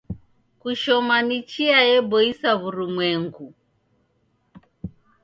Kushoma 0.61 1.15
ni 1.27 1.37
chia 1.49 1.79
yeboisa 1.89 2.49
w'urumwengu. 2.61 3.47